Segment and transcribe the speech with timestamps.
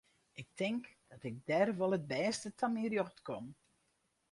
[0.41, 3.45] Ik tink dat ik dêr wol it bêste ta myn rjocht kom.